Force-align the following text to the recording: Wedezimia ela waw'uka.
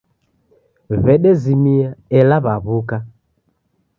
Wedezimia 1.03 1.89
ela 2.17 2.37
waw'uka. 2.45 2.97